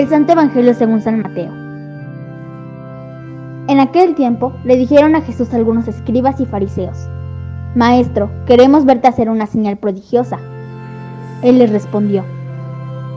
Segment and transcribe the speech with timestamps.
[0.00, 1.52] El Santo Evangelio según San Mateo.
[3.68, 6.96] En aquel tiempo le dijeron a Jesús algunos escribas y fariseos,
[7.74, 10.38] Maestro, queremos verte hacer una señal prodigiosa.
[11.42, 12.24] Él les respondió,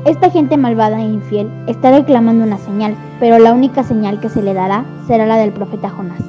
[0.05, 4.41] Esta gente malvada e infiel está reclamando una señal, pero la única señal que se
[4.41, 6.19] le dará será la del profeta Jonás.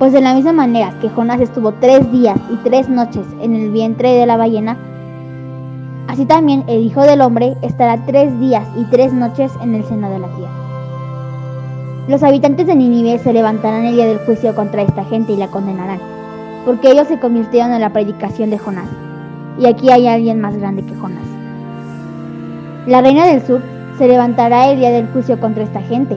[0.00, 3.70] Pues de la misma manera que Jonás estuvo tres días y tres noches en el
[3.70, 4.76] vientre de la ballena,
[6.08, 10.08] Así también el Hijo del Hombre estará tres días y tres noches en el seno
[10.08, 10.52] de la tierra.
[12.08, 15.48] Los habitantes de Nínive se levantarán el día del juicio contra esta gente y la
[15.48, 15.98] condenarán,
[16.64, 18.88] porque ellos se convirtieron en la predicación de Jonás.
[19.58, 21.26] Y aquí hay alguien más grande que Jonás.
[22.86, 23.60] La reina del sur
[23.98, 26.16] se levantará el día del juicio contra esta gente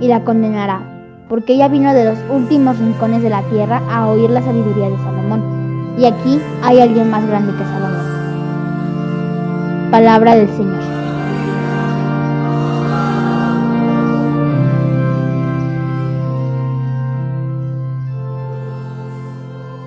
[0.00, 0.82] y la condenará,
[1.30, 4.98] porque ella vino de los últimos rincones de la tierra a oír la sabiduría de
[4.98, 5.94] Salomón.
[5.96, 8.11] Y aquí hay alguien más grande que Salomón.
[9.92, 10.80] Palabra del Señor.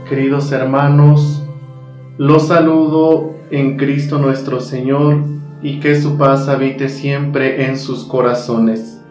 [0.07, 1.43] Queridos hermanos,
[2.19, 5.23] los saludo en Cristo nuestro Señor
[5.63, 9.01] y que su paz habite siempre en sus corazones.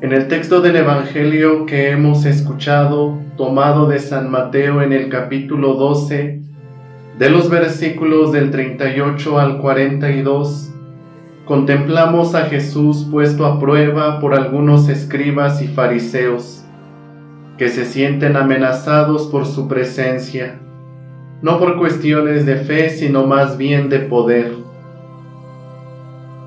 [0.00, 5.74] En el texto del Evangelio que hemos escuchado, tomado de San Mateo en el capítulo
[5.74, 6.39] 12,
[7.20, 10.72] de los versículos del 38 al 42,
[11.44, 16.64] contemplamos a Jesús puesto a prueba por algunos escribas y fariseos,
[17.58, 20.60] que se sienten amenazados por su presencia,
[21.42, 24.52] no por cuestiones de fe, sino más bien de poder.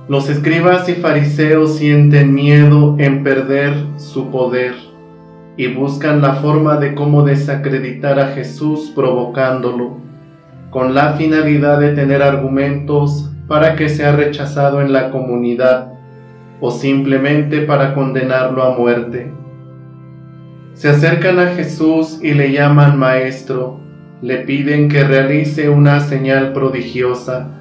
[0.10, 4.74] Los escribas y fariseos sienten miedo en perder su poder
[5.56, 10.02] y buscan la forma de cómo desacreditar a Jesús provocándolo
[10.74, 15.94] con la finalidad de tener argumentos para que sea rechazado en la comunidad
[16.60, 19.32] o simplemente para condenarlo a muerte.
[20.74, 23.80] Se acercan a Jesús y le llaman maestro,
[24.24, 27.52] le piden que realice una señal prodigiosa,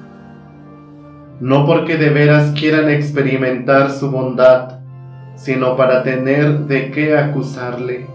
[1.39, 4.79] no porque de veras quieran experimentar su bondad,
[5.35, 8.07] sino para tener de qué acusarle.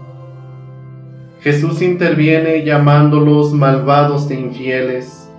[1.41, 5.29] Jesús interviene llamándolos malvados e infieles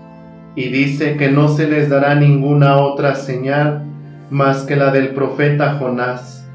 [0.57, 3.85] y dice que no se les dará ninguna otra señal
[4.31, 6.49] más que la del profeta Jonás.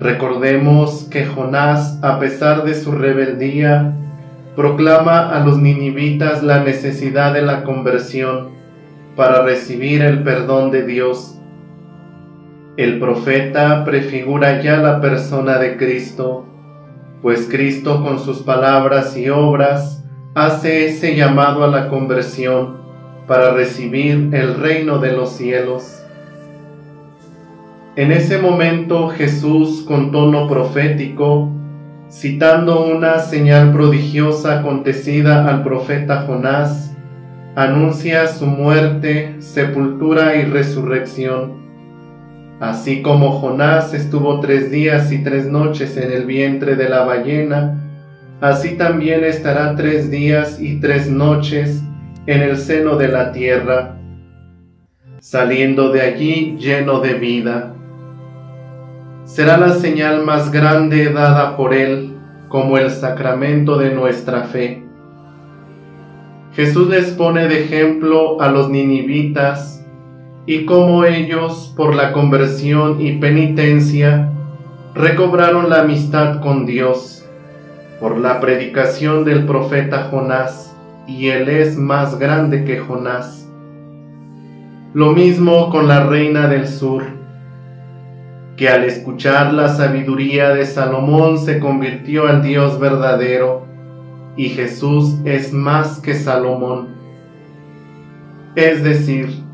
[0.00, 3.92] Recordemos que Jonás, a pesar de su rebeldía,
[4.56, 8.52] proclama a los ninivitas la necesidad de la conversión
[9.16, 11.38] para recibir el perdón de Dios.
[12.78, 16.46] El profeta prefigura ya la persona de Cristo
[17.22, 20.02] pues Cristo con sus palabras y obras
[20.34, 22.78] hace ese llamado a la conversión
[23.26, 26.02] para recibir el reino de los cielos.
[27.96, 31.50] En ese momento Jesús con tono profético,
[32.10, 36.96] citando una señal prodigiosa acontecida al profeta Jonás,
[37.56, 41.69] anuncia su muerte, sepultura y resurrección
[42.60, 47.80] Así como Jonás estuvo tres días y tres noches en el vientre de la ballena,
[48.42, 51.82] así también estará tres días y tres noches
[52.26, 53.96] en el seno de la tierra,
[55.20, 57.74] saliendo de allí lleno de vida.
[59.24, 62.14] Será la señal más grande dada por Él
[62.48, 64.82] como el sacramento de nuestra fe.
[66.52, 69.79] Jesús les pone de ejemplo a los ninivitas
[70.50, 74.32] y cómo ellos, por la conversión y penitencia,
[74.96, 77.24] recobraron la amistad con Dios
[78.00, 80.74] por la predicación del profeta Jonás,
[81.06, 83.48] y él es más grande que Jonás.
[84.92, 87.04] Lo mismo con la reina del sur,
[88.56, 93.66] que al escuchar la sabiduría de Salomón se convirtió al Dios verdadero,
[94.36, 96.88] y Jesús es más que Salomón.
[98.56, 99.48] Es decir,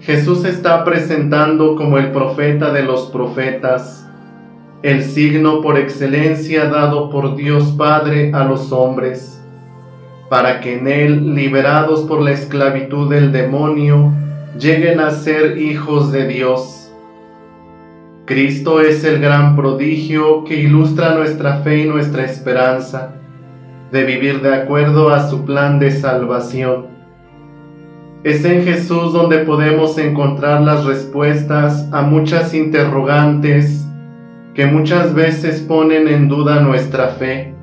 [0.00, 4.08] Jesús está presentando como el profeta de los profetas,
[4.82, 9.42] el signo por excelencia dado por Dios Padre a los hombres,
[10.30, 14.10] para que en Él, liberados por la esclavitud del demonio,
[14.58, 16.90] lleguen a ser hijos de Dios.
[18.24, 23.16] Cristo es el gran prodigio que ilustra nuestra fe y nuestra esperanza
[23.92, 26.99] de vivir de acuerdo a su plan de salvación
[28.22, 33.86] es en Jesús donde podemos encontrar las respuestas a muchas interrogantes
[34.54, 37.54] que muchas veces ponen en duda nuestra fe.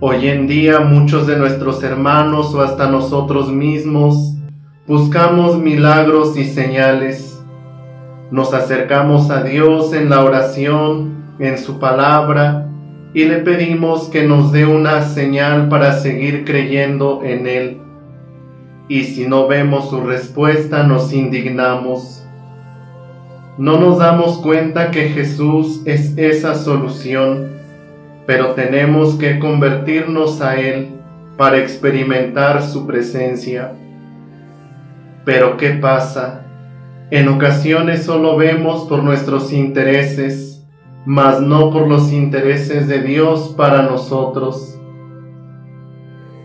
[0.00, 4.34] Hoy en día muchos de nuestros hermanos o hasta nosotros mismos
[4.86, 7.44] buscamos milagros y señales.
[8.30, 12.70] Nos acercamos a Dios en la oración, en su palabra,
[13.12, 17.81] y le pedimos que nos dé una señal para seguir creyendo en Él.
[18.88, 22.24] Y si no vemos su respuesta, nos indignamos.
[23.58, 27.52] No nos damos cuenta que Jesús es esa solución,
[28.26, 30.88] pero tenemos que convertirnos a Él
[31.36, 33.72] para experimentar su presencia.
[35.24, 36.42] Pero ¿qué pasa?
[37.10, 40.66] En ocasiones solo vemos por nuestros intereses,
[41.04, 44.78] mas no por los intereses de Dios para nosotros.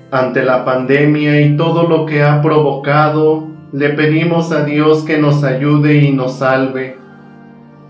[0.10, 5.44] Ante la pandemia y todo lo que ha provocado, le pedimos a Dios que nos
[5.44, 6.96] ayude y nos salve.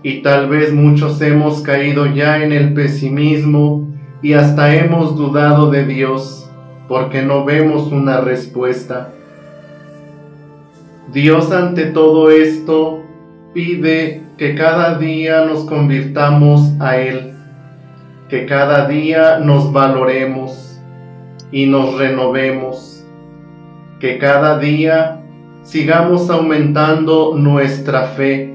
[0.02, 3.86] Y tal vez muchos hemos caído ya en el pesimismo
[4.20, 6.50] y hasta hemos dudado de Dios
[6.88, 9.12] porque no vemos una respuesta.
[11.12, 13.04] Dios ante todo esto
[13.54, 17.34] pide que cada día nos convirtamos a Él,
[18.28, 20.67] que cada día nos valoremos
[21.50, 23.04] y nos renovemos,
[24.00, 25.22] que cada día
[25.62, 28.54] sigamos aumentando nuestra fe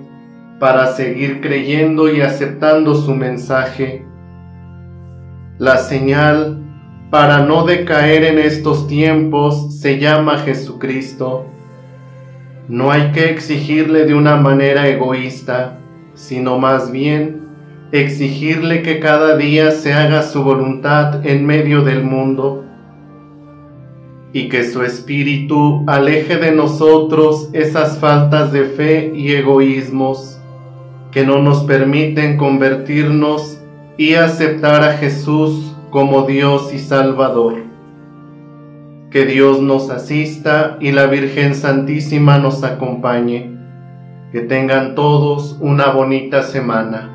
[0.60, 4.06] para seguir creyendo y aceptando su mensaje.
[5.58, 6.60] La señal
[7.10, 11.46] para no decaer en estos tiempos se llama Jesucristo.
[12.68, 15.78] No hay que exigirle de una manera egoísta,
[16.16, 17.42] sino más bien
[17.92, 22.66] exigirle que cada día se haga su voluntad en medio del mundo
[24.34, 30.40] y que su espíritu aleje de nosotros esas faltas de fe y egoísmos
[31.12, 33.60] que no nos permiten convertirnos
[33.98, 37.62] y aceptar a Jesús como Dios y Salvador.
[39.12, 43.56] Que Dios nos asista y la Virgen Santísima nos acompañe.
[44.32, 47.13] Que tengan todos una bonita semana.